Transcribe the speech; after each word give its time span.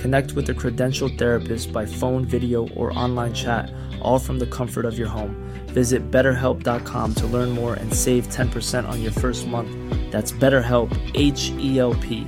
Connect 0.00 0.32
with 0.32 0.48
a 0.48 0.54
credentialed 0.54 1.18
therapist 1.18 1.72
by 1.72 1.84
phone, 1.84 2.24
video, 2.24 2.68
or 2.68 2.96
online 2.98 3.34
chat, 3.34 3.70
all 4.00 4.18
from 4.18 4.38
the 4.38 4.46
comfort 4.46 4.84
of 4.86 4.98
your 4.98 5.08
home. 5.08 5.36
Visit 5.68 6.10
betterhelp.com 6.10 7.14
to 7.14 7.26
learn 7.26 7.50
more 7.50 7.74
and 7.74 7.92
save 7.92 8.28
10% 8.28 8.88
on 8.88 9.02
your 9.02 9.12
first 9.12 9.46
month. 9.46 9.70
That's 10.10 10.32
BetterHelp, 10.32 10.90
H 11.14 11.50
E 11.58 11.78
L 11.78 11.94
P. 11.94 12.26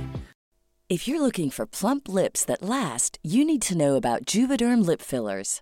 If 0.89 1.07
you're 1.07 1.21
looking 1.21 1.49
for 1.49 1.65
plump 1.65 2.07
lips 2.07 2.45
that 2.45 2.61
last, 2.61 3.17
you 3.23 3.43
need 3.43 3.63
to 3.63 3.75
know 3.75 3.95
about 3.95 4.25
Juvederm 4.25 4.85
lip 4.85 5.01
fillers. 5.01 5.61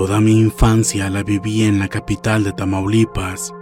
Toda 0.00 0.18
mi 0.22 0.40
infancia 0.40 1.10
la 1.10 1.22
viví 1.22 1.64
en 1.64 1.78
la 1.78 1.86
capital 1.86 2.42
de 2.42 2.54
Tamaulipas, 2.54 3.52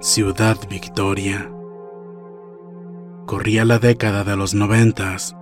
Ciudad 0.00 0.56
Victoria. 0.68 1.52
Corría 3.26 3.64
la 3.64 3.78
década 3.78 4.24
de 4.24 4.36
los 4.36 4.54
noventas 4.54 5.36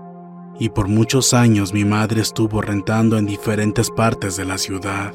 y 0.60 0.68
por 0.68 0.88
muchos 0.88 1.32
años 1.32 1.72
mi 1.72 1.86
madre 1.86 2.20
estuvo 2.20 2.60
rentando 2.60 3.16
en 3.16 3.24
diferentes 3.24 3.90
partes 3.90 4.36
de 4.36 4.44
la 4.44 4.58
ciudad. 4.58 5.14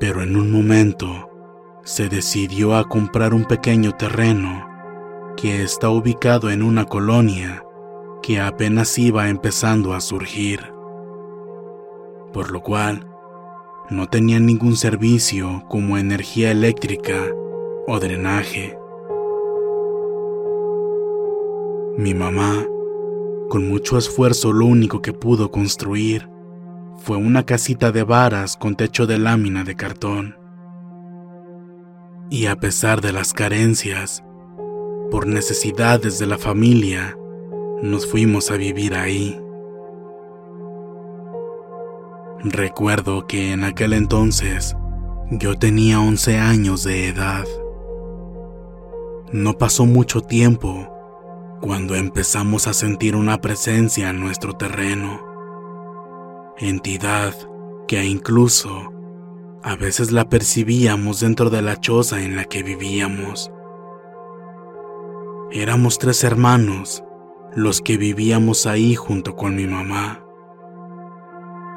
Pero 0.00 0.20
en 0.20 0.34
un 0.34 0.50
momento 0.50 1.30
se 1.84 2.08
decidió 2.08 2.74
a 2.74 2.88
comprar 2.88 3.32
un 3.32 3.44
pequeño 3.44 3.92
terreno 3.92 4.68
que 5.36 5.62
está 5.62 5.88
ubicado 5.88 6.50
en 6.50 6.64
una 6.64 6.86
colonia 6.86 7.64
que 8.24 8.40
apenas 8.40 8.98
iba 8.98 9.28
empezando 9.28 9.94
a 9.94 10.00
surgir 10.00 10.73
por 12.34 12.50
lo 12.50 12.62
cual 12.62 13.06
no 13.88 14.08
tenían 14.08 14.44
ningún 14.44 14.76
servicio 14.76 15.64
como 15.68 15.96
energía 15.96 16.50
eléctrica 16.50 17.14
o 17.86 18.00
drenaje. 18.00 18.76
Mi 21.96 22.12
mamá, 22.12 22.66
con 23.48 23.68
mucho 23.68 23.96
esfuerzo, 23.96 24.52
lo 24.52 24.66
único 24.66 25.00
que 25.00 25.12
pudo 25.12 25.52
construir 25.52 26.28
fue 26.96 27.16
una 27.16 27.46
casita 27.46 27.92
de 27.92 28.02
varas 28.02 28.56
con 28.56 28.74
techo 28.74 29.06
de 29.06 29.18
lámina 29.18 29.62
de 29.62 29.76
cartón. 29.76 30.36
Y 32.30 32.46
a 32.46 32.56
pesar 32.56 33.00
de 33.00 33.12
las 33.12 33.32
carencias, 33.32 34.24
por 35.10 35.28
necesidades 35.28 36.18
de 36.18 36.26
la 36.26 36.38
familia, 36.38 37.16
nos 37.82 38.10
fuimos 38.10 38.50
a 38.50 38.56
vivir 38.56 38.94
ahí. 38.94 39.43
Recuerdo 42.46 43.26
que 43.26 43.52
en 43.52 43.64
aquel 43.64 43.94
entonces 43.94 44.76
yo 45.30 45.58
tenía 45.58 45.98
11 45.98 46.36
años 46.36 46.84
de 46.84 47.08
edad. 47.08 47.46
No 49.32 49.56
pasó 49.56 49.86
mucho 49.86 50.20
tiempo 50.20 50.90
cuando 51.62 51.94
empezamos 51.94 52.66
a 52.66 52.74
sentir 52.74 53.16
una 53.16 53.40
presencia 53.40 54.10
en 54.10 54.20
nuestro 54.20 54.52
terreno. 54.52 55.22
Entidad 56.58 57.34
que 57.88 58.04
incluso 58.04 58.92
a 59.62 59.74
veces 59.76 60.12
la 60.12 60.28
percibíamos 60.28 61.20
dentro 61.20 61.48
de 61.48 61.62
la 61.62 61.80
choza 61.80 62.22
en 62.22 62.36
la 62.36 62.44
que 62.44 62.62
vivíamos. 62.62 63.50
Éramos 65.50 65.98
tres 65.98 66.22
hermanos 66.24 67.02
los 67.56 67.80
que 67.80 67.96
vivíamos 67.96 68.66
ahí 68.66 68.94
junto 68.94 69.34
con 69.34 69.56
mi 69.56 69.66
mamá. 69.66 70.23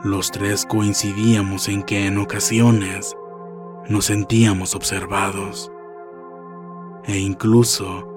Los 0.03 0.29
tres 0.29 0.63
coincidíamos 0.65 1.67
en 1.69 1.81
que 1.81 2.05
en 2.05 2.19
ocasiones 2.19 3.15
nos 3.89 4.05
sentíamos 4.05 4.75
observados. 4.75 5.71
E 7.05 7.17
incluso, 7.17 8.07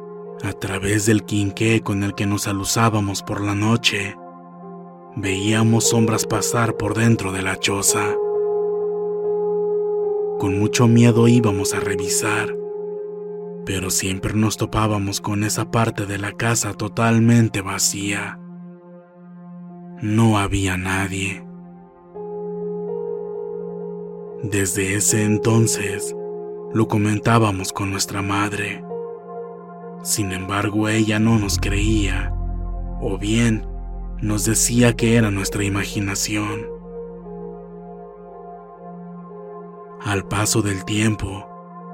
a 0.43 0.53
través 0.53 1.07
del 1.07 1.25
quinqué 1.25 1.81
con 1.81 2.03
el 2.03 2.15
que 2.15 2.27
nos 2.27 2.47
alusábamos 2.49 3.23
por 3.23 3.41
la 3.41 3.55
noche, 3.55 4.15
veíamos 5.17 5.89
sombras 5.89 6.27
pasar 6.27 6.77
por 6.77 6.95
dentro 6.95 7.33
de 7.33 7.41
la 7.41 7.57
choza. 7.57 8.15
Con 10.39 10.59
mucho 10.59 10.87
miedo 10.87 11.29
íbamos 11.29 11.73
a 11.73 11.81
revisar, 11.81 12.55
pero 13.65 13.89
siempre 13.89 14.35
nos 14.35 14.59
topábamos 14.59 15.23
con 15.23 15.45
esa 15.45 15.71
parte 15.71 16.05
de 16.05 16.19
la 16.19 16.33
casa 16.33 16.75
totalmente 16.75 17.63
vacía. 17.63 18.39
No 20.03 20.39
había 20.39 20.77
nadie. 20.77 21.50
Desde 24.43 24.95
ese 24.95 25.25
entonces 25.25 26.17
lo 26.73 26.89
comentábamos 26.89 27.75
con 27.75 27.91
nuestra 27.91 28.23
madre. 28.23 28.83
Sin 30.03 30.33
embargo, 30.33 30.89
ella 30.89 31.19
no 31.19 31.39
nos 31.39 31.59
creía, 31.59 32.33
o 33.03 33.19
bien 33.19 33.67
nos 34.23 34.47
decía 34.47 34.97
que 34.97 35.17
era 35.17 35.31
nuestra 35.31 35.63
imaginación. 35.63 36.67
Al 40.01 40.27
paso 40.27 40.63
del 40.63 40.87
tiempo 40.87 41.47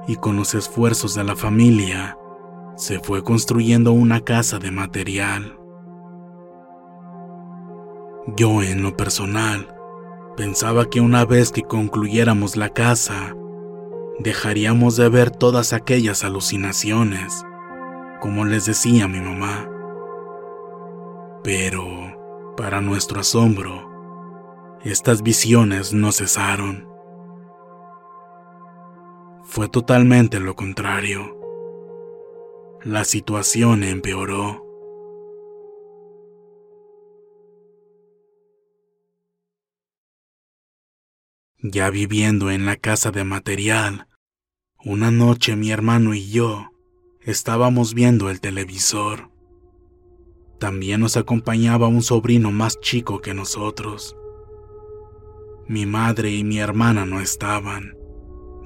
y 0.07 0.15
con 0.15 0.37
los 0.37 0.53
esfuerzos 0.53 1.15
de 1.15 1.25
la 1.25 1.35
familia, 1.35 2.17
se 2.77 2.99
fue 2.99 3.25
construyendo 3.25 3.91
una 3.91 4.21
casa 4.21 4.57
de 4.57 4.71
material. 4.71 5.59
Yo 8.37 8.61
en 8.61 8.83
lo 8.83 8.95
personal 8.95 9.76
Pensaba 10.37 10.87
que 10.87 11.01
una 11.01 11.25
vez 11.25 11.51
que 11.51 11.63
concluyéramos 11.63 12.57
la 12.57 12.69
casa, 12.69 13.35
dejaríamos 14.19 14.95
de 14.95 15.09
ver 15.09 15.31
todas 15.31 15.73
aquellas 15.73 16.23
alucinaciones, 16.23 17.43
como 18.21 18.45
les 18.45 18.67
decía 18.67 19.07
mi 19.07 19.19
mamá. 19.19 19.67
Pero, 21.43 22.53
para 22.55 22.81
nuestro 22.81 23.21
asombro, 23.21 24.77
estas 24.83 25.23
visiones 25.23 25.91
no 25.91 26.11
cesaron. 26.11 26.87
Fue 29.43 29.67
totalmente 29.69 30.39
lo 30.39 30.55
contrario. 30.55 31.35
La 32.83 33.05
situación 33.05 33.81
empeoró. 33.81 34.66
Ya 41.59 41.89
viviendo 41.89 42.51
en 42.51 42.67
la 42.67 42.75
casa 42.75 43.09
de 43.09 43.23
material, 43.23 44.07
una 44.85 45.09
noche 45.09 45.55
mi 45.55 45.71
hermano 45.71 46.13
y 46.13 46.29
yo 46.29 46.69
estábamos 47.21 47.95
viendo 47.95 48.29
el 48.29 48.41
televisor. 48.41 49.31
También 50.59 50.99
nos 51.01 51.17
acompañaba 51.17 51.87
un 51.87 52.03
sobrino 52.03 52.51
más 52.51 52.79
chico 52.79 53.21
que 53.21 53.33
nosotros. 53.33 54.15
Mi 55.67 55.87
madre 55.87 56.29
y 56.29 56.43
mi 56.43 56.59
hermana 56.59 57.07
no 57.07 57.21
estaban, 57.21 57.97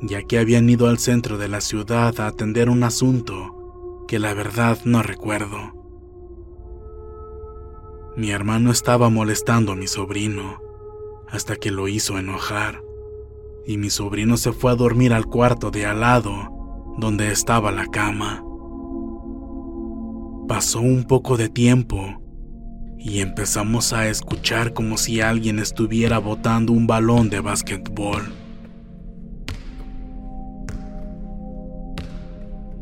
ya 0.01 0.23
que 0.23 0.37
habían 0.37 0.69
ido 0.69 0.89
al 0.89 0.99
centro 0.99 1.37
de 1.37 1.47
la 1.47 1.61
ciudad 1.61 2.19
a 2.19 2.27
atender 2.27 2.69
un 2.69 2.83
asunto 2.83 4.03
que 4.05 4.19
la 4.19 4.33
verdad 4.33 4.77
no 4.83 5.01
recuerdo. 5.01 5.57
Mi 8.17 8.31
hermano 8.31 8.69
estaba 8.69 9.09
molestando 9.09 9.71
a 9.71 9.75
mi 9.77 9.87
sobrino 9.87 10.70
hasta 11.31 11.55
que 11.55 11.71
lo 11.71 11.87
hizo 11.87 12.19
enojar, 12.19 12.81
y 13.65 13.77
mi 13.77 13.89
sobrino 13.89 14.37
se 14.37 14.51
fue 14.51 14.71
a 14.71 14.75
dormir 14.75 15.13
al 15.13 15.25
cuarto 15.25 15.71
de 15.71 15.85
al 15.85 16.01
lado, 16.01 16.95
donde 16.97 17.31
estaba 17.31 17.71
la 17.71 17.87
cama. 17.87 18.43
Pasó 20.47 20.81
un 20.81 21.05
poco 21.05 21.37
de 21.37 21.47
tiempo 21.47 22.21
y 22.97 23.19
empezamos 23.19 23.93
a 23.93 24.09
escuchar 24.09 24.73
como 24.73 24.97
si 24.97 25.21
alguien 25.21 25.59
estuviera 25.59 26.19
botando 26.19 26.73
un 26.73 26.85
balón 26.85 27.29
de 27.29 27.39
básquetbol. 27.39 28.21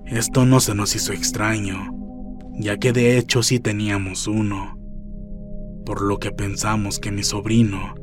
Esto 0.07 0.43
no 0.45 0.59
se 0.59 0.73
nos 0.73 0.95
hizo 0.95 1.13
extraño, 1.13 1.93
ya 2.57 2.77
que 2.77 2.93
de 2.93 3.19
hecho 3.19 3.43
sí 3.43 3.59
teníamos 3.59 4.27
uno, 4.27 4.75
por 5.85 6.01
lo 6.01 6.17
que 6.17 6.31
pensamos 6.31 6.97
que 6.97 7.11
mi 7.11 7.21
sobrino 7.21 7.98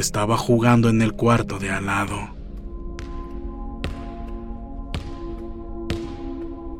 estaba 0.00 0.36
jugando 0.36 0.90
en 0.90 1.00
el 1.00 1.14
cuarto 1.14 1.58
de 1.58 1.70
al 1.70 1.86
lado. 1.86 2.18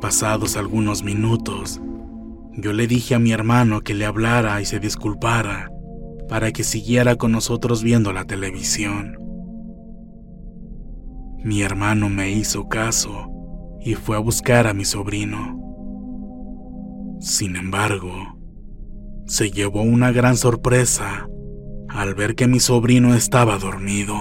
Pasados 0.01 0.57
algunos 0.57 1.03
minutos, 1.03 1.81
yo 2.53 2.75
le 2.75 2.87
dije 2.87 3.15
a 3.15 3.19
mi 3.19 3.33
hermano 3.33 3.81
que 3.81 3.95
le 3.95 4.05
hablara 4.05 4.61
y 4.61 4.67
se 4.67 4.81
disculpara 4.81 5.71
para 6.29 6.53
que 6.53 6.63
siguiera 6.63 7.17
con 7.17 7.33
nosotros 7.33 7.83
viendo 7.83 8.13
la 8.13 8.27
televisión. 8.27 9.19
Mi 11.43 11.63
hermano 11.63 12.11
me 12.11 12.31
hizo 12.31 12.69
caso 12.69 13.31
y 13.81 13.95
fue 13.95 14.17
a 14.17 14.21
buscar 14.21 14.67
a 14.67 14.75
mi 14.75 14.85
sobrino. 14.85 15.59
Sin 17.21 17.57
embargo, 17.57 18.39
se 19.27 19.51
llevó 19.51 19.83
una 19.83 20.13
gran 20.13 20.37
sorpresa 20.37 21.29
al 21.97 22.15
ver 22.15 22.35
que 22.35 22.47
mi 22.47 22.61
sobrino 22.61 23.15
estaba 23.15 23.57
dormido. 23.57 24.15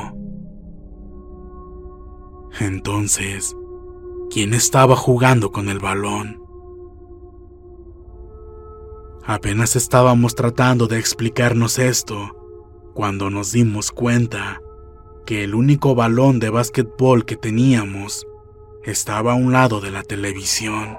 Entonces, 2.59 3.53
¿quién 4.29 4.53
estaba 4.53 4.95
jugando 4.95 5.51
con 5.51 5.67
el 5.67 5.79
balón? 5.79 6.41
Apenas 9.25 9.75
estábamos 9.75 10.35
tratando 10.35 10.87
de 10.87 10.99
explicarnos 10.99 11.77
esto 11.77 12.91
cuando 12.93 13.29
nos 13.29 13.51
dimos 13.51 13.91
cuenta 13.91 14.61
que 15.25 15.43
el 15.43 15.53
único 15.53 15.95
balón 15.95 16.39
de 16.39 16.49
básquetbol 16.49 17.25
que 17.25 17.35
teníamos 17.35 18.25
estaba 18.85 19.33
a 19.33 19.35
un 19.35 19.51
lado 19.51 19.81
de 19.81 19.91
la 19.91 20.03
televisión. 20.03 20.97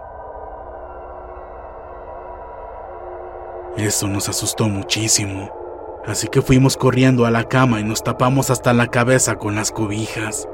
Eso 3.78 4.08
nos 4.08 4.28
asustó 4.28 4.68
muchísimo, 4.68 5.50
así 6.06 6.28
que 6.28 6.42
fuimos 6.42 6.76
corriendo 6.76 7.26
a 7.26 7.30
la 7.30 7.48
cama 7.48 7.80
y 7.80 7.84
nos 7.84 8.02
tapamos 8.04 8.50
hasta 8.50 8.72
la 8.72 8.88
cabeza 8.88 9.36
con 9.36 9.54
las 9.54 9.72
cobijas. 9.72 10.48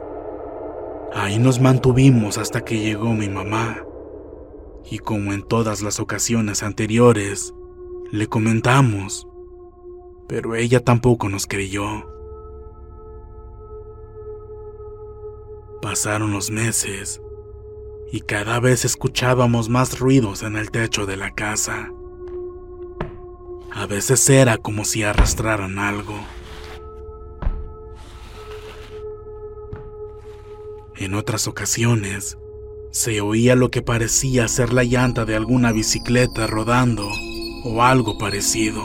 Ahí 1.14 1.38
nos 1.38 1.60
mantuvimos 1.60 2.38
hasta 2.38 2.64
que 2.64 2.78
llegó 2.78 3.12
mi 3.12 3.28
mamá. 3.28 3.84
Y 4.90 4.98
como 4.98 5.32
en 5.32 5.42
todas 5.42 5.82
las 5.82 6.00
ocasiones 6.00 6.62
anteriores, 6.62 7.54
le 8.10 8.26
comentamos, 8.26 9.28
pero 10.26 10.54
ella 10.54 10.80
tampoco 10.80 11.28
nos 11.28 11.46
creyó. 11.46 11.84
Pasaron 15.82 16.32
los 16.32 16.50
meses 16.50 17.20
y 18.10 18.20
cada 18.20 18.60
vez 18.60 18.84
escuchábamos 18.84 19.68
más 19.68 19.98
ruidos 19.98 20.42
en 20.42 20.56
el 20.56 20.70
techo 20.70 21.06
de 21.06 21.16
la 21.16 21.30
casa. 21.34 21.90
A 23.74 23.86
veces 23.86 24.28
era 24.28 24.58
como 24.58 24.84
si 24.84 25.02
arrastraran 25.02 25.78
algo. 25.78 26.14
En 30.96 31.14
otras 31.14 31.48
ocasiones, 31.48 32.36
se 32.90 33.22
oía 33.22 33.56
lo 33.56 33.70
que 33.70 33.80
parecía 33.80 34.46
ser 34.46 34.74
la 34.74 34.84
llanta 34.84 35.24
de 35.24 35.34
alguna 35.34 35.72
bicicleta 35.72 36.46
rodando 36.46 37.08
o 37.64 37.82
algo 37.82 38.18
parecido. 38.18 38.82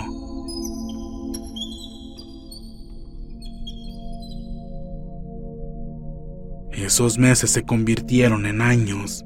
Esos 6.71 7.17
meses 7.17 7.51
se 7.51 7.63
convirtieron 7.63 8.45
en 8.45 8.61
años 8.61 9.25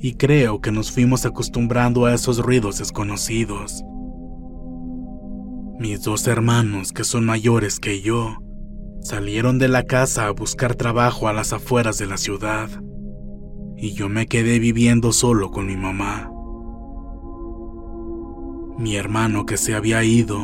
y 0.00 0.14
creo 0.14 0.60
que 0.60 0.72
nos 0.72 0.90
fuimos 0.90 1.24
acostumbrando 1.24 2.06
a 2.06 2.14
esos 2.14 2.38
ruidos 2.38 2.78
desconocidos. 2.78 3.84
Mis 5.80 6.02
dos 6.02 6.26
hermanos, 6.26 6.92
que 6.92 7.04
son 7.04 7.24
mayores 7.24 7.80
que 7.80 8.02
yo, 8.02 8.36
salieron 9.00 9.58
de 9.58 9.66
la 9.66 9.84
casa 9.84 10.26
a 10.26 10.30
buscar 10.30 10.74
trabajo 10.74 11.26
a 11.26 11.32
las 11.32 11.54
afueras 11.54 11.96
de 11.96 12.04
la 12.04 12.18
ciudad 12.18 12.68
y 13.78 13.94
yo 13.94 14.10
me 14.10 14.26
quedé 14.26 14.58
viviendo 14.58 15.10
solo 15.10 15.50
con 15.50 15.68
mi 15.68 15.78
mamá. 15.78 16.30
Mi 18.76 18.96
hermano 18.96 19.46
que 19.46 19.56
se 19.56 19.74
había 19.74 20.04
ido, 20.04 20.38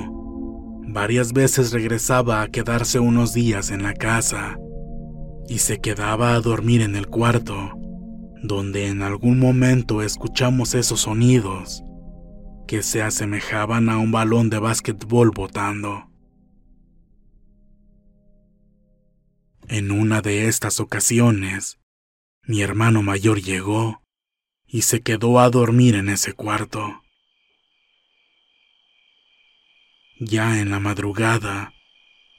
varias 0.89 1.35
veces 1.35 1.71
regresaba 1.71 2.41
a 2.41 2.49
quedarse 2.49 2.99
unos 2.99 3.35
días 3.35 3.71
en 3.71 3.83
la 3.83 3.93
casa 3.93 4.57
y 5.51 5.59
se 5.59 5.81
quedaba 5.81 6.33
a 6.33 6.41
dormir 6.41 6.81
en 6.81 6.97
el 6.97 7.09
cuarto, 7.09 7.73
donde 8.43 8.87
en 8.87 9.03
algún 9.03 9.39
momento 9.39 10.01
escuchamos 10.01 10.75
esos 10.75 11.01
sonidos 11.01 11.83
que 12.67 12.83
se 12.83 13.03
asemejaban 13.03 13.89
a 13.89 13.99
un 13.99 14.13
balón 14.13 14.51
de 14.51 14.59
básquetbol 14.59 15.31
botando. 15.31 16.11
En 19.69 19.91
una 19.91 20.23
de 20.23 20.47
estas 20.47 20.81
ocasiones, 20.81 21.79
mi 22.43 22.63
hermano 22.63 23.03
mayor 23.03 23.41
llegó 23.41 24.03
y 24.67 24.83
se 24.83 25.01
quedó 25.01 25.41
a 25.41 25.51
dormir 25.51 25.95
en 25.95 26.09
ese 26.09 26.33
cuarto. 26.33 27.03
Ya 30.19 30.61
en 30.61 30.71
la 30.71 30.81
madrugada, 30.81 31.75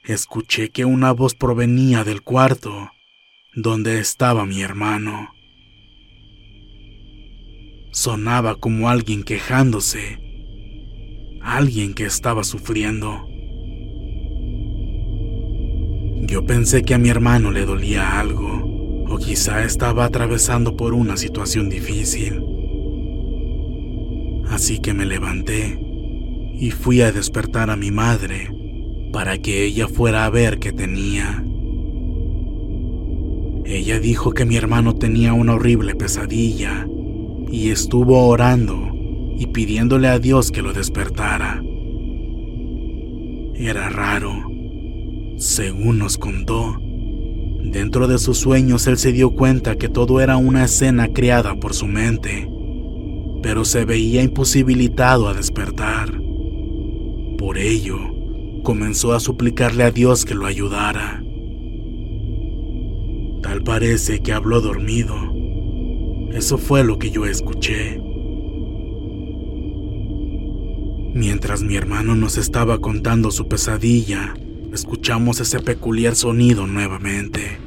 escuché 0.04 0.70
que 0.70 0.84
una 0.84 1.12
voz 1.12 1.34
provenía 1.34 2.04
del 2.04 2.22
cuarto 2.22 2.90
donde 3.54 3.98
estaba 3.98 4.46
mi 4.46 4.62
hermano. 4.62 5.34
Sonaba 8.00 8.54
como 8.54 8.88
alguien 8.88 9.24
quejándose, 9.24 10.20
alguien 11.42 11.94
que 11.94 12.04
estaba 12.04 12.44
sufriendo. 12.44 13.26
Yo 16.22 16.46
pensé 16.46 16.82
que 16.82 16.94
a 16.94 16.98
mi 16.98 17.08
hermano 17.08 17.50
le 17.50 17.64
dolía 17.64 18.20
algo, 18.20 19.04
o 19.08 19.18
quizá 19.18 19.64
estaba 19.64 20.04
atravesando 20.04 20.76
por 20.76 20.94
una 20.94 21.16
situación 21.16 21.68
difícil. 21.68 22.40
Así 24.48 24.78
que 24.78 24.94
me 24.94 25.04
levanté 25.04 25.80
y 26.54 26.70
fui 26.70 27.00
a 27.00 27.10
despertar 27.10 27.68
a 27.68 27.74
mi 27.74 27.90
madre 27.90 28.54
para 29.12 29.38
que 29.38 29.64
ella 29.64 29.88
fuera 29.88 30.24
a 30.24 30.30
ver 30.30 30.60
qué 30.60 30.72
tenía. 30.72 31.44
Ella 33.64 33.98
dijo 33.98 34.30
que 34.30 34.44
mi 34.44 34.54
hermano 34.56 34.94
tenía 34.94 35.32
una 35.32 35.54
horrible 35.54 35.96
pesadilla 35.96 36.86
y 37.50 37.70
estuvo 37.70 38.26
orando 38.26 38.92
y 39.38 39.46
pidiéndole 39.46 40.08
a 40.08 40.18
Dios 40.18 40.50
que 40.50 40.62
lo 40.62 40.72
despertara. 40.72 41.62
Era 43.54 43.88
raro. 43.88 44.32
Según 45.36 45.98
nos 45.98 46.18
contó, 46.18 46.80
dentro 47.62 48.08
de 48.08 48.18
sus 48.18 48.38
sueños 48.38 48.86
él 48.86 48.98
se 48.98 49.12
dio 49.12 49.30
cuenta 49.30 49.76
que 49.76 49.88
todo 49.88 50.20
era 50.20 50.36
una 50.36 50.64
escena 50.64 51.08
creada 51.08 51.54
por 51.54 51.74
su 51.74 51.86
mente, 51.86 52.50
pero 53.42 53.64
se 53.64 53.84
veía 53.84 54.22
imposibilitado 54.22 55.28
a 55.28 55.34
despertar. 55.34 56.20
Por 57.38 57.58
ello, 57.58 57.98
comenzó 58.64 59.12
a 59.12 59.20
suplicarle 59.20 59.84
a 59.84 59.92
Dios 59.92 60.24
que 60.24 60.34
lo 60.34 60.46
ayudara. 60.46 61.22
Tal 63.42 63.62
parece 63.62 64.20
que 64.20 64.32
habló 64.32 64.60
dormido. 64.60 65.37
Eso 66.32 66.58
fue 66.58 66.84
lo 66.84 66.98
que 66.98 67.10
yo 67.10 67.26
escuché. 67.26 68.00
Mientras 71.14 71.62
mi 71.62 71.74
hermano 71.74 72.14
nos 72.14 72.36
estaba 72.36 72.78
contando 72.78 73.30
su 73.30 73.48
pesadilla, 73.48 74.34
escuchamos 74.72 75.40
ese 75.40 75.58
peculiar 75.58 76.14
sonido 76.14 76.66
nuevamente. 76.66 77.58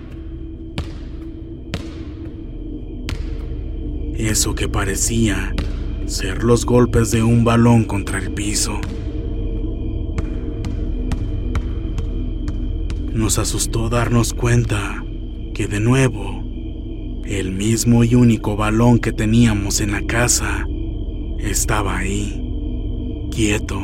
Eso 4.16 4.54
que 4.54 4.70
parecía 4.70 5.54
ser 6.06 6.44
los 6.44 6.66
golpes 6.66 7.10
de 7.12 7.24
un 7.24 7.44
balón 7.44 7.86
contra 7.86 8.20
el 8.20 8.32
piso. 8.32 8.80
Nos 13.14 13.40
asustó 13.40 13.90
darnos 13.90 14.34
cuenta 14.34 15.04
que 15.54 15.68
de 15.68 15.80
nuevo, 15.80 16.41
el 17.40 17.52
mismo 17.52 18.04
y 18.04 18.16
único 18.16 18.56
balón 18.56 19.00
que 19.00 19.12
teníamos 19.12 19.82
en 19.82 19.92
la 19.92 20.02
casa 20.02 20.68
estaba 21.40 21.98
ahí, 21.98 22.42
quieto, 23.32 23.80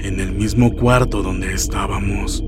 en 0.00 0.20
el 0.20 0.32
mismo 0.32 0.74
cuarto 0.74 1.22
donde 1.22 1.52
estábamos. 1.52 2.44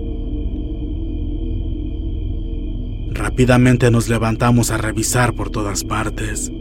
Rápidamente 3.11 3.91
nos 3.91 4.09
levantamos 4.09 4.71
a 4.71 4.79
revisar 4.79 5.35
por 5.35 5.51
todas 5.51 5.85
partes 5.85 6.53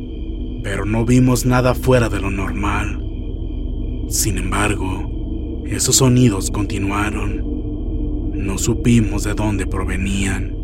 pero 0.69 0.83
no 0.85 1.05
vimos 1.05 1.45
nada 1.45 1.73
fuera 1.73 2.09
de 2.09 2.19
lo 2.19 2.29
normal. 2.29 3.01
Sin 4.09 4.37
embargo, 4.37 5.63
esos 5.65 5.95
sonidos 5.95 6.51
continuaron. 6.51 7.41
No 8.33 8.57
supimos 8.57 9.23
de 9.23 9.33
dónde 9.33 9.65
provenían. 9.65 10.56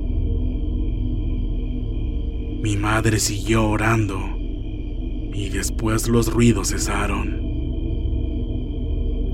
Mi 2.63 2.75
madre 2.77 3.20
siguió 3.20 3.70
orando 3.70 4.20
y 4.39 5.50
después 5.50 6.08
los 6.08 6.34
ruidos 6.34 6.70
cesaron. 6.70 7.43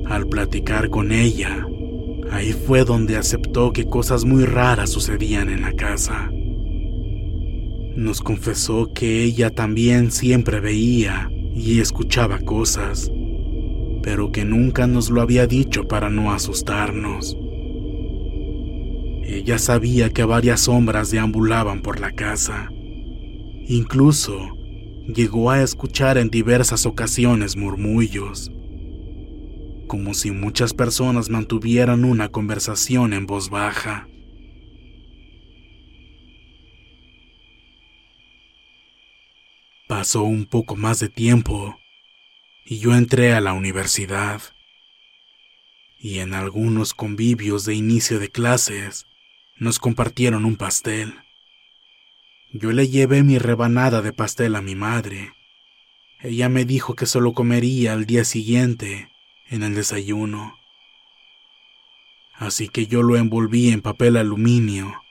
Al 0.05 0.27
platicar 0.27 0.89
con 0.89 1.13
ella, 1.13 1.65
ahí 2.31 2.51
fue 2.51 2.83
donde 2.83 3.15
aceptó 3.15 3.71
que 3.71 3.86
cosas 3.86 4.25
muy 4.25 4.43
raras 4.43 4.89
sucedían 4.89 5.50
en 5.50 5.62
la 5.62 5.71
casa 5.71 6.29
nos 8.00 8.21
confesó 8.21 8.93
que 8.93 9.24
ella 9.24 9.50
también 9.50 10.12
siempre 10.12 10.62
veía 10.62 11.29
y 11.53 11.81
escuchaba 11.81 12.39
cosas, 12.39 13.12
pero 14.01 14.31
que 14.31 14.45
nunca 14.45 14.88
nos 14.88 15.09
lo 15.09 15.21
había 15.21 15.48
dicho 15.48 15.86
para 15.86 16.09
no 16.09 16.31
asustarnos. 16.31 17.38
Ella 19.24 19.59
sabía 19.59 20.12
que 20.12 20.24
varias 20.24 20.62
sombras 20.62 21.12
deambulaban 21.12 21.81
por 21.81 22.00
la 22.00 22.12
casa. 22.12 22.71
Incluso 23.72 24.58
llegó 25.06 25.52
a 25.52 25.62
escuchar 25.62 26.18
en 26.18 26.32
diversas 26.32 26.88
ocasiones 26.88 27.56
murmullos, 27.56 28.52
como 29.86 30.16
si 30.16 30.32
muchas 30.32 30.74
personas 30.74 31.30
mantuvieran 31.30 32.04
una 32.04 32.30
conversación 32.30 33.14
en 33.14 33.28
voz 33.28 33.52
baja. 33.52 34.10
Pasó 39.88 40.24
un 40.24 40.48
poco 40.48 40.76
más 40.76 41.00
de 41.00 41.10
tiempo 41.10 41.78
y 42.66 42.80
yo 42.80 42.96
entré 42.96 43.34
a 43.34 43.40
la 43.40 43.54
universidad. 43.54 44.42
Y 46.00 46.18
en 46.18 46.34
algunos 46.34 46.96
convivios 46.96 47.66
de 47.66 47.76
inicio 47.76 48.18
de 48.18 48.32
clases 48.32 49.06
nos 49.60 49.78
compartieron 49.78 50.46
un 50.46 50.56
pastel. 50.56 51.14
Yo 52.51 52.72
le 52.72 52.88
llevé 52.88 53.24
mi 53.24 53.38
rebanada 53.38 54.01
de 54.01 54.13
pastel 54.13 54.56
a 54.56 54.62
mi 54.62 54.75
madre. 54.75 55.34
Ella 56.22 56.50
me 56.50 56.65
dijo 56.65 56.96
que 56.96 57.06
solo 57.06 57.34
comería 57.34 57.94
al 57.94 58.06
día 58.06 58.25
siguiente, 58.25 59.10
en 59.48 59.63
el 59.63 59.75
desayuno. 59.75 60.58
Así 62.34 62.70
que 62.70 62.88
yo 62.88 63.03
lo 63.03 63.18
envolví 63.18 63.70
en 63.70 63.82
papel 63.82 64.18
aluminio 64.18 65.01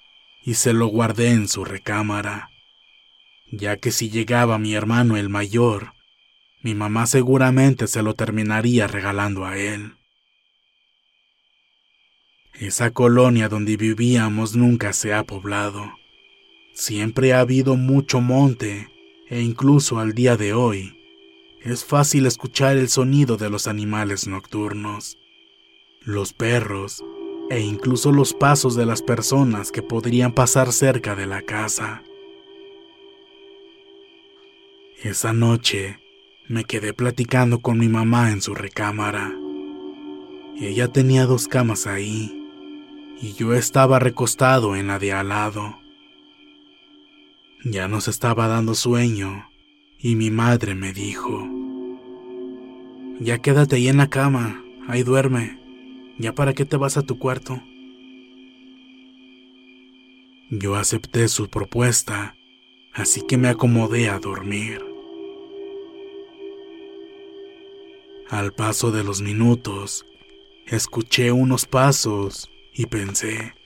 y 0.45 0.55
se 0.55 0.73
lo 0.73 0.87
guardé 0.87 1.31
en 1.31 1.49
su 1.49 1.65
recámara 1.65 2.51
ya 3.51 3.77
que 3.77 3.91
si 3.91 4.11
llegaba 4.11 4.59
mi 4.59 4.75
hermano 4.75 5.17
el 5.17 5.29
mayor, 5.29 5.95
mi 6.63 6.75
mamá 6.75 7.07
seguramente 7.07 7.87
se 7.87 8.03
lo 8.03 8.15
terminaría 8.15 8.87
regalando 8.87 9.47
a 9.47 9.57
él. 9.57 9.95
Esa 12.53 12.91
colonia 12.91 13.49
donde 13.49 13.77
vivíamos 13.77 14.57
nunca 14.57 14.93
se 14.93 15.15
ha 15.15 15.25
poblado. 15.25 15.93
Siempre 16.79 17.33
ha 17.33 17.41
habido 17.41 17.75
mucho 17.75 18.21
monte 18.21 18.89
e 19.27 19.43
incluso 19.43 19.99
al 19.99 20.13
día 20.13 20.37
de 20.37 20.53
hoy 20.53 20.97
es 21.61 21.85
fácil 21.85 22.25
escuchar 22.25 22.77
el 22.77 22.89
sonido 22.89 23.37
de 23.37 23.51
los 23.51 23.67
animales 23.67 24.29
nocturnos, 24.29 25.19
los 26.03 26.33
perros 26.33 27.05
e 27.51 27.59
incluso 27.59 28.13
los 28.13 28.33
pasos 28.33 28.77
de 28.77 28.87
las 28.87 29.03
personas 29.03 29.73
que 29.73 29.83
podrían 29.83 30.33
pasar 30.33 30.73
cerca 30.73 31.17
de 31.17 31.27
la 31.27 31.43
casa. 31.43 32.05
Esa 35.03 35.33
noche 35.33 35.99
me 36.47 36.63
quedé 36.63 36.95
platicando 36.95 37.59
con 37.59 37.77
mi 37.77 37.89
mamá 37.89 38.31
en 38.31 38.41
su 38.41 38.55
recámara. 38.55 39.35
Ella 40.61 40.87
tenía 40.87 41.27
dos 41.27 41.49
camas 41.49 41.89
ahí 41.89 42.41
y 43.21 43.33
yo 43.33 43.55
estaba 43.55 43.99
recostado 43.99 44.77
en 44.77 44.87
la 44.87 45.01
de 45.01 45.13
al 45.13 45.31
lado. 45.31 45.88
Ya 47.65 47.89
nos 47.89 48.07
estaba 48.07 48.47
dando 48.47 48.75
sueño 48.77 49.51
y 49.99 50.15
mi 50.15 50.31
madre 50.31 50.77
me 50.77 50.93
dijo, 50.93 51.45
ya 53.19 53.39
quédate 53.39 53.75
ahí 53.75 53.89
en 53.89 53.97
la 53.97 54.09
cama, 54.09 54.63
ahí 54.87 55.03
duerme, 55.03 55.59
ya 56.19 56.33
para 56.37 56.55
qué 56.55 56.65
te 56.65 56.77
vas 56.77 56.97
a 56.97 57.03
tu 57.03 57.19
cuarto. 57.19 57.61
Yo 60.51 60.77
acepté 60.77 61.27
su 61.27 61.49
propuesta, 61.49 62.37
así 62.93 63.23
que 63.23 63.37
me 63.37 63.49
acomodé 63.49 64.09
a 64.09 64.21
dormir. 64.21 64.85
Al 68.31 68.53
paso 68.53 68.93
de 68.93 69.03
los 69.03 69.21
minutos, 69.21 70.07
escuché 70.65 71.33
unos 71.33 71.67
pasos 71.67 72.49
y 72.73 72.87
pensé, 72.87 73.58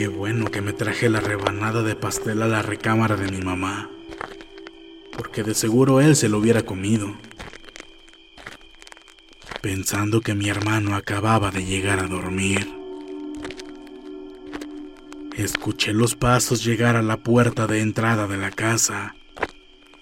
qué 0.00 0.08
bueno 0.08 0.50
que 0.50 0.62
me 0.62 0.72
traje 0.72 1.10
la 1.10 1.20
rebanada 1.20 1.82
de 1.82 1.94
pastel 1.94 2.40
a 2.40 2.48
la 2.48 2.62
recámara 2.62 3.16
de 3.16 3.30
mi 3.30 3.42
mamá, 3.42 3.90
porque 5.14 5.42
de 5.42 5.52
seguro 5.52 6.00
él 6.00 6.16
se 6.16 6.30
lo 6.30 6.38
hubiera 6.38 6.62
comido. 6.62 7.18
Pensando 9.60 10.22
que 10.22 10.32
mi 10.32 10.48
hermano 10.48 10.96
acababa 10.96 11.50
de 11.50 11.66
llegar 11.66 12.00
a 12.00 12.06
dormir. 12.06 12.66
Escuché 15.36 15.92
los 15.92 16.14
pasos 16.14 16.64
llegar 16.64 16.96
a 16.96 17.02
la 17.02 17.18
puerta 17.18 17.66
de 17.66 17.82
entrada 17.82 18.26
de 18.26 18.38
la 18.38 18.50
casa 18.50 19.14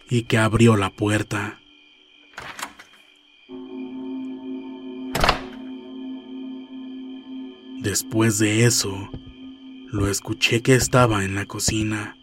y 0.09 0.23
que 0.23 0.38
abrió 0.38 0.76
la 0.76 0.90
puerta. 0.90 1.59
Después 7.81 8.38
de 8.38 8.64
eso, 8.64 9.11
lo 9.90 10.07
escuché 10.07 10.61
que 10.61 10.75
estaba 10.75 11.25
en 11.25 11.35
la 11.35 11.47
cocina 11.47 12.18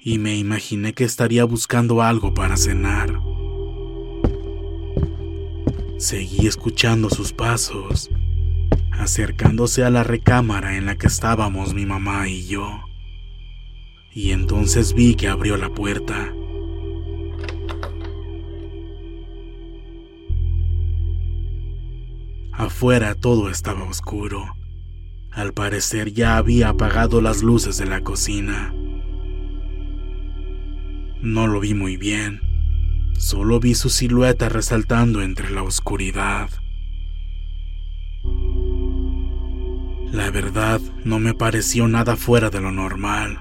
y 0.00 0.18
me 0.18 0.36
imaginé 0.36 0.94
que 0.94 1.04
estaría 1.04 1.44
buscando 1.44 2.02
algo 2.02 2.32
para 2.32 2.56
cenar. 2.56 3.20
Seguí 5.98 6.46
escuchando 6.46 7.10
sus 7.10 7.32
pasos, 7.32 8.10
acercándose 8.92 9.84
a 9.84 9.90
la 9.90 10.04
recámara 10.04 10.76
en 10.76 10.86
la 10.86 10.96
que 10.96 11.06
estábamos 11.06 11.74
mi 11.74 11.84
mamá 11.84 12.28
y 12.28 12.46
yo. 12.46 12.80
Y 14.10 14.30
entonces 14.30 14.94
vi 14.94 15.16
que 15.16 15.28
abrió 15.28 15.58
la 15.58 15.68
puerta. 15.68 16.32
Afuera 22.52 23.14
todo 23.14 23.50
estaba 23.50 23.84
oscuro. 23.84 24.63
Al 25.34 25.52
parecer 25.52 26.12
ya 26.12 26.36
había 26.36 26.68
apagado 26.68 27.20
las 27.20 27.42
luces 27.42 27.76
de 27.76 27.86
la 27.86 28.02
cocina. 28.02 28.72
No 31.20 31.48
lo 31.48 31.58
vi 31.58 31.74
muy 31.74 31.96
bien, 31.96 32.40
solo 33.18 33.58
vi 33.58 33.74
su 33.74 33.88
silueta 33.88 34.48
resaltando 34.48 35.22
entre 35.22 35.50
la 35.50 35.64
oscuridad. 35.64 36.50
La 40.12 40.30
verdad 40.30 40.80
no 41.04 41.18
me 41.18 41.34
pareció 41.34 41.88
nada 41.88 42.14
fuera 42.14 42.50
de 42.50 42.60
lo 42.60 42.70
normal, 42.70 43.40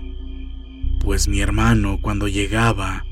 pues 0.99 1.27
mi 1.27 1.41
hermano 1.41 1.99
cuando 2.01 2.27
llegaba 2.27 3.05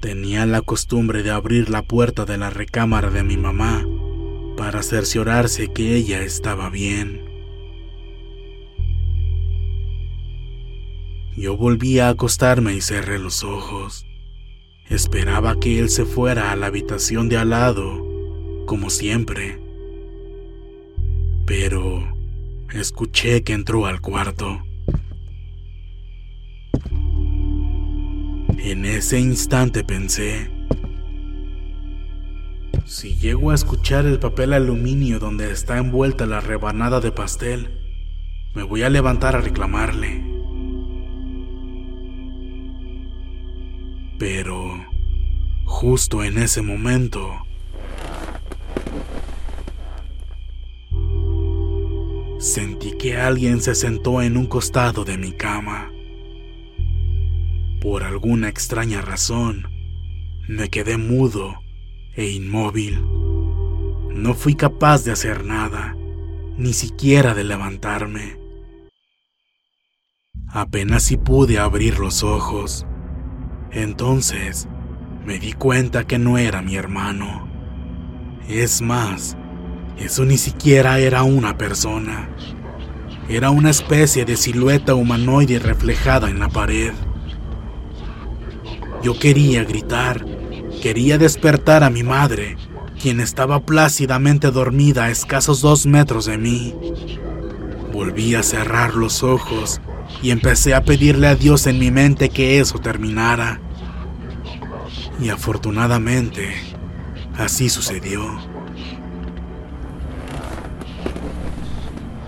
tenía 0.00 0.44
la 0.46 0.62
costumbre 0.62 1.22
de 1.22 1.30
abrir 1.30 1.70
la 1.70 1.82
puerta 1.82 2.24
de 2.24 2.36
la 2.36 2.50
recámara 2.50 3.10
de 3.10 3.22
mi 3.22 3.36
mamá 3.36 3.86
para 4.56 4.82
cerciorarse 4.82 5.72
que 5.72 5.94
ella 5.94 6.22
estaba 6.22 6.68
bien. 6.68 7.21
Yo 11.36 11.56
volví 11.56 11.98
a 11.98 12.10
acostarme 12.10 12.74
y 12.74 12.82
cerré 12.82 13.18
los 13.18 13.42
ojos. 13.42 14.06
Esperaba 14.90 15.58
que 15.58 15.78
él 15.78 15.88
se 15.88 16.04
fuera 16.04 16.52
a 16.52 16.56
la 16.56 16.66
habitación 16.66 17.30
de 17.30 17.38
al 17.38 17.50
lado, 17.50 18.06
como 18.66 18.90
siempre. 18.90 19.58
Pero 21.46 22.06
escuché 22.74 23.42
que 23.42 23.54
entró 23.54 23.86
al 23.86 24.02
cuarto. 24.02 24.62
En 28.58 28.84
ese 28.84 29.18
instante 29.18 29.84
pensé, 29.84 30.50
si 32.84 33.16
llego 33.16 33.50
a 33.50 33.54
escuchar 33.54 34.04
el 34.04 34.18
papel 34.18 34.52
aluminio 34.52 35.18
donde 35.18 35.50
está 35.50 35.78
envuelta 35.78 36.26
la 36.26 36.40
rebanada 36.40 37.00
de 37.00 37.10
pastel, 37.10 37.70
me 38.54 38.62
voy 38.64 38.82
a 38.82 38.90
levantar 38.90 39.34
a 39.34 39.40
reclamarle. 39.40 40.31
Justo 45.82 46.22
en 46.22 46.38
ese 46.38 46.62
momento, 46.62 47.44
sentí 52.38 52.92
que 52.92 53.16
alguien 53.16 53.60
se 53.60 53.74
sentó 53.74 54.22
en 54.22 54.36
un 54.36 54.46
costado 54.46 55.04
de 55.04 55.18
mi 55.18 55.32
cama. 55.32 55.90
Por 57.80 58.04
alguna 58.04 58.48
extraña 58.48 59.02
razón, 59.02 59.66
me 60.46 60.68
quedé 60.68 60.98
mudo 60.98 61.56
e 62.14 62.30
inmóvil. 62.30 63.02
No 64.14 64.34
fui 64.34 64.54
capaz 64.54 65.04
de 65.04 65.10
hacer 65.10 65.44
nada, 65.44 65.96
ni 66.56 66.74
siquiera 66.74 67.34
de 67.34 67.42
levantarme. 67.42 68.38
Apenas 70.46 71.02
si 71.02 71.16
pude 71.16 71.58
abrir 71.58 71.98
los 71.98 72.22
ojos. 72.22 72.86
Entonces 73.72 74.68
me 75.24 75.38
di 75.38 75.52
cuenta 75.52 76.04
que 76.04 76.18
no 76.18 76.38
era 76.38 76.62
mi 76.62 76.76
hermano. 76.76 77.48
Es 78.48 78.82
más, 78.82 79.36
eso 79.96 80.24
ni 80.24 80.36
siquiera 80.36 80.98
era 80.98 81.22
una 81.22 81.56
persona. 81.56 82.28
Era 83.28 83.50
una 83.50 83.70
especie 83.70 84.24
de 84.24 84.36
silueta 84.36 84.94
humanoide 84.94 85.58
reflejada 85.58 86.28
en 86.28 86.40
la 86.40 86.48
pared. 86.48 86.92
Yo 89.02 89.18
quería 89.18 89.64
gritar, 89.64 90.24
quería 90.82 91.18
despertar 91.18 91.84
a 91.84 91.90
mi 91.90 92.02
madre, 92.02 92.56
quien 93.00 93.20
estaba 93.20 93.60
plácidamente 93.60 94.50
dormida 94.50 95.04
a 95.04 95.10
escasos 95.10 95.60
dos 95.60 95.86
metros 95.86 96.26
de 96.26 96.38
mí. 96.38 96.74
Volví 97.92 98.34
a 98.34 98.42
cerrar 98.42 98.94
los 98.94 99.22
ojos 99.22 99.80
y 100.20 100.30
empecé 100.30 100.74
a 100.74 100.82
pedirle 100.82 101.28
a 101.28 101.36
Dios 101.36 101.66
en 101.66 101.78
mi 101.78 101.90
mente 101.90 102.28
que 102.28 102.58
eso 102.58 102.78
terminara. 102.78 103.60
Y 105.20 105.28
afortunadamente, 105.28 106.54
así 107.36 107.68
sucedió. 107.68 108.22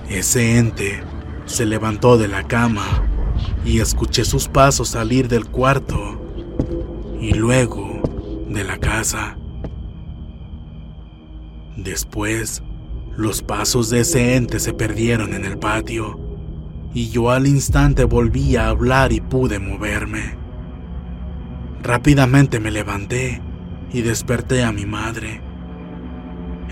Ese 0.08 0.58
ente 0.58 1.02
se 1.46 1.66
levantó 1.66 2.18
de 2.18 2.28
la 2.28 2.44
cama 2.44 2.84
y 3.64 3.80
escuché 3.80 4.24
sus 4.24 4.48
pasos 4.48 4.88
salir 4.88 5.28
del 5.28 5.46
cuarto 5.46 6.20
y 7.20 7.32
luego 7.32 8.02
de 8.48 8.64
la 8.64 8.78
casa. 8.78 9.36
Después, 11.76 12.62
los 13.16 13.42
pasos 13.42 13.90
de 13.90 14.00
ese 14.00 14.36
ente 14.36 14.60
se 14.60 14.72
perdieron 14.72 15.34
en 15.34 15.44
el 15.44 15.58
patio 15.58 16.20
y 16.92 17.10
yo 17.10 17.30
al 17.30 17.46
instante 17.46 18.04
volví 18.04 18.56
a 18.56 18.68
hablar 18.68 19.12
y 19.12 19.20
pude 19.20 19.58
moverme. 19.58 20.43
Rápidamente 21.84 22.60
me 22.60 22.70
levanté 22.70 23.42
y 23.92 24.00
desperté 24.00 24.64
a 24.64 24.72
mi 24.72 24.86
madre. 24.86 25.42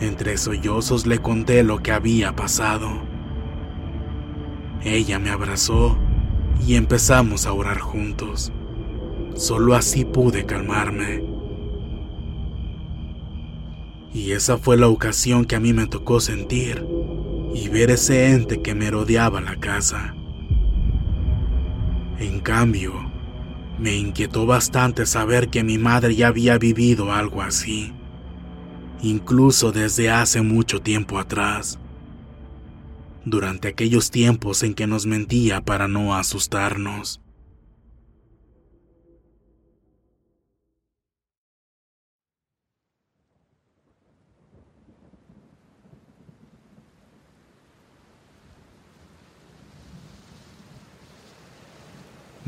Entre 0.00 0.38
sollozos 0.38 1.06
le 1.06 1.18
conté 1.18 1.62
lo 1.62 1.82
que 1.82 1.92
había 1.92 2.34
pasado. 2.34 2.88
Ella 4.82 5.18
me 5.18 5.28
abrazó 5.28 5.98
y 6.66 6.76
empezamos 6.76 7.46
a 7.46 7.52
orar 7.52 7.78
juntos. 7.78 8.54
Solo 9.34 9.74
así 9.74 10.06
pude 10.06 10.46
calmarme. 10.46 11.22
Y 14.14 14.32
esa 14.32 14.56
fue 14.56 14.78
la 14.78 14.88
ocasión 14.88 15.44
que 15.44 15.56
a 15.56 15.60
mí 15.60 15.74
me 15.74 15.86
tocó 15.88 16.20
sentir 16.20 16.86
y 17.54 17.68
ver 17.68 17.90
ese 17.90 18.30
ente 18.30 18.62
que 18.62 18.74
me 18.74 18.90
rodeaba 18.90 19.42
la 19.42 19.56
casa. 19.56 20.14
En 22.18 22.40
cambio, 22.40 23.11
me 23.78 23.96
inquietó 23.96 24.46
bastante 24.46 25.06
saber 25.06 25.48
que 25.48 25.64
mi 25.64 25.78
madre 25.78 26.14
ya 26.14 26.28
había 26.28 26.58
vivido 26.58 27.12
algo 27.12 27.42
así, 27.42 27.92
incluso 29.00 29.72
desde 29.72 30.10
hace 30.10 30.42
mucho 30.42 30.80
tiempo 30.80 31.18
atrás, 31.18 31.78
durante 33.24 33.68
aquellos 33.68 34.10
tiempos 34.10 34.62
en 34.62 34.74
que 34.74 34.86
nos 34.86 35.06
mentía 35.06 35.60
para 35.62 35.88
no 35.88 36.14
asustarnos. 36.14 37.21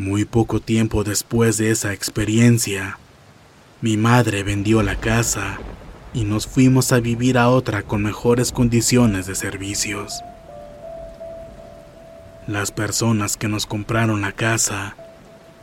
Muy 0.05 0.27
poco 0.27 0.61
tiempo 0.61 1.03
después 1.03 1.57
de 1.57 1.71
esa 1.71 1.95
experiencia, 1.95 2.99
mi 3.81 3.97
madre 3.97 4.43
vendió 4.43 4.83
la 4.83 4.97
casa 4.97 5.57
y 6.13 6.25
nos 6.25 6.47
fuimos 6.47 6.93
a 6.93 7.01
vivir 7.01 7.39
a 7.39 7.49
otra 7.49 7.85
con 7.85 8.03
mejores 8.03 8.53
condiciones 8.53 9.27
de 9.27 9.35
servicios. 9.35 10.21
Las 12.47 12.71
personas 12.71 13.39
que 13.39 13.49
nos 13.49 13.65
compraron 13.65 14.21
la 14.21 14.33
casa 14.33 14.95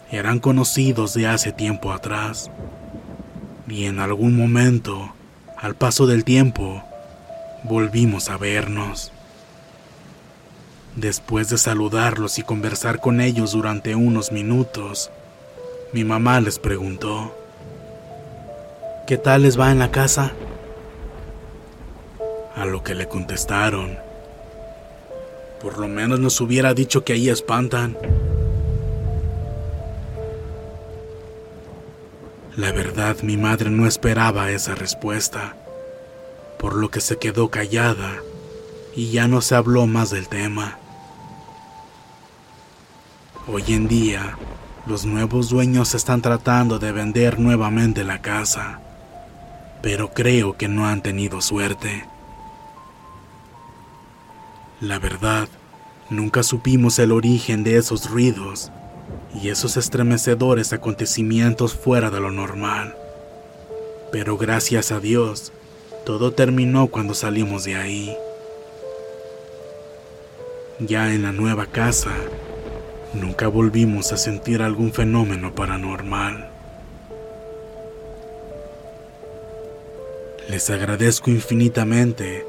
eran 0.09 0.39
conocidos 0.39 1.13
de 1.13 1.27
hace 1.27 1.51
tiempo 1.51 1.91
atrás 1.91 2.49
y 3.67 3.85
en 3.85 3.99
algún 3.99 4.35
momento, 4.35 5.13
al 5.55 5.75
paso 5.75 6.07
del 6.07 6.23
tiempo, 6.23 6.83
volvimos 7.63 8.27
a 8.31 8.37
vernos. 8.37 9.11
Después 10.95 11.49
de 11.49 11.57
saludarlos 11.57 12.37
y 12.37 12.43
conversar 12.43 12.99
con 12.99 13.21
ellos 13.21 13.53
durante 13.53 13.95
unos 13.95 14.33
minutos, 14.33 15.09
mi 15.93 16.03
mamá 16.03 16.41
les 16.41 16.59
preguntó, 16.59 17.33
¿qué 19.07 19.17
tal 19.17 19.43
les 19.43 19.57
va 19.57 19.71
en 19.71 19.79
la 19.79 19.89
casa? 19.89 20.33
A 22.55 22.65
lo 22.65 22.83
que 22.83 22.93
le 22.93 23.07
contestaron, 23.07 23.97
por 25.61 25.77
lo 25.77 25.87
menos 25.87 26.19
nos 26.19 26.41
hubiera 26.41 26.73
dicho 26.73 27.05
que 27.05 27.13
ahí 27.13 27.29
espantan. 27.29 27.97
La 32.57 32.73
verdad, 32.73 33.15
mi 33.21 33.37
madre 33.37 33.69
no 33.69 33.87
esperaba 33.87 34.51
esa 34.51 34.75
respuesta, 34.75 35.55
por 36.59 36.75
lo 36.75 36.91
que 36.91 36.99
se 36.99 37.17
quedó 37.17 37.49
callada 37.49 38.21
y 38.93 39.11
ya 39.11 39.29
no 39.29 39.39
se 39.39 39.55
habló 39.55 39.87
más 39.87 40.09
del 40.09 40.27
tema. 40.27 40.80
Hoy 43.53 43.63
en 43.67 43.89
día, 43.89 44.37
los 44.85 45.05
nuevos 45.05 45.49
dueños 45.49 45.93
están 45.93 46.21
tratando 46.21 46.79
de 46.79 46.93
vender 46.93 47.37
nuevamente 47.37 48.05
la 48.05 48.21
casa, 48.21 48.79
pero 49.81 50.13
creo 50.13 50.55
que 50.55 50.69
no 50.69 50.87
han 50.87 51.01
tenido 51.01 51.41
suerte. 51.41 52.05
La 54.79 54.99
verdad, 54.99 55.49
nunca 56.09 56.43
supimos 56.43 56.97
el 56.99 57.11
origen 57.11 57.65
de 57.65 57.75
esos 57.75 58.09
ruidos 58.09 58.71
y 59.33 59.49
esos 59.49 59.75
estremecedores 59.75 60.71
acontecimientos 60.71 61.75
fuera 61.75 62.09
de 62.09 62.21
lo 62.21 62.31
normal. 62.31 62.95
Pero 64.13 64.37
gracias 64.37 64.93
a 64.93 65.01
Dios, 65.01 65.51
todo 66.05 66.31
terminó 66.31 66.87
cuando 66.87 67.13
salimos 67.13 67.65
de 67.65 67.75
ahí. 67.75 68.15
Ya 70.79 71.13
en 71.13 71.23
la 71.23 71.33
nueva 71.33 71.65
casa, 71.65 72.11
nunca 73.13 73.47
volvimos 73.47 74.11
a 74.11 74.17
sentir 74.17 74.61
algún 74.61 74.93
fenómeno 74.93 75.53
paranormal. 75.53 76.49
Les 80.49 80.69
agradezco 80.69 81.29
infinitamente 81.29 82.45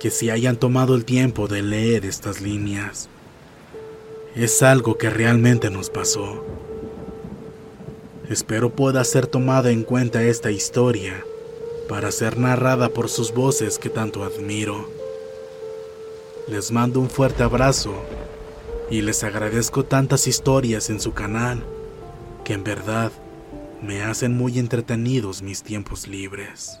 que 0.00 0.10
se 0.10 0.30
hayan 0.30 0.56
tomado 0.56 0.94
el 0.94 1.04
tiempo 1.04 1.48
de 1.48 1.62
leer 1.62 2.04
estas 2.04 2.40
líneas. 2.40 3.08
Es 4.34 4.62
algo 4.62 4.98
que 4.98 5.10
realmente 5.10 5.70
nos 5.70 5.90
pasó. 5.90 6.44
Espero 8.28 8.70
pueda 8.70 9.04
ser 9.04 9.26
tomada 9.26 9.70
en 9.70 9.84
cuenta 9.84 10.22
esta 10.24 10.50
historia 10.50 11.24
para 11.88 12.10
ser 12.10 12.36
narrada 12.36 12.88
por 12.88 13.08
sus 13.08 13.32
voces 13.32 13.78
que 13.78 13.88
tanto 13.88 14.24
admiro. 14.24 14.90
Les 16.48 16.72
mando 16.72 17.00
un 17.00 17.08
fuerte 17.08 17.44
abrazo 17.44 17.94
y 18.90 19.02
les 19.02 19.24
agradezco 19.24 19.84
tantas 19.84 20.26
historias 20.26 20.90
en 20.90 21.00
su 21.00 21.12
canal 21.12 21.64
que 22.44 22.52
en 22.52 22.64
verdad 22.64 23.10
me 23.82 24.02
hacen 24.02 24.36
muy 24.36 24.58
entretenidos 24.58 25.42
mis 25.42 25.62
tiempos 25.62 26.06
libres. 26.06 26.80